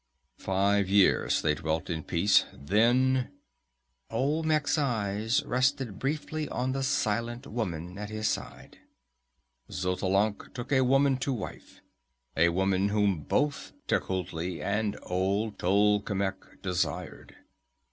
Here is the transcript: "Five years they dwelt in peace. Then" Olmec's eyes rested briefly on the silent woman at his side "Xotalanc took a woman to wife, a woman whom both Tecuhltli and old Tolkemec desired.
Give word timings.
"Five 0.39 0.89
years 0.89 1.43
they 1.43 1.53
dwelt 1.53 1.87
in 1.87 2.01
peace. 2.03 2.45
Then" 2.51 3.29
Olmec's 4.09 4.75
eyes 4.75 5.43
rested 5.45 5.99
briefly 5.99 6.49
on 6.49 6.71
the 6.71 6.81
silent 6.81 7.45
woman 7.45 7.99
at 7.99 8.09
his 8.09 8.27
side 8.27 8.79
"Xotalanc 9.69 10.55
took 10.55 10.71
a 10.71 10.81
woman 10.83 11.17
to 11.17 11.31
wife, 11.31 11.81
a 12.35 12.49
woman 12.49 12.89
whom 12.89 13.19
both 13.19 13.73
Tecuhltli 13.87 14.59
and 14.59 14.97
old 15.03 15.59
Tolkemec 15.59 16.63
desired. 16.63 17.35